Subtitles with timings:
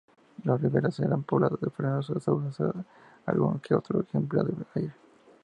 [0.45, 2.85] Las riberas están pobladas de fresnos, sauces y
[3.29, 4.95] algún que otro ejemplar de haya.